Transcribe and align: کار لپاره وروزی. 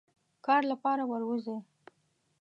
کار 0.45 0.61
لپاره 0.71 1.03
وروزی. 1.11 1.57